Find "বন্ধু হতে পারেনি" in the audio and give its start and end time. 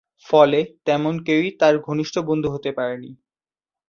2.29-3.11